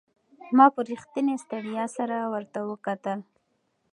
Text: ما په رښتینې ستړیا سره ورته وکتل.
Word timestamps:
ما 0.57 0.65
په 0.75 0.79
رښتینې 0.91 1.35
ستړیا 1.43 1.85
سره 1.97 2.15
ورته 2.33 2.59
وکتل. 2.69 3.19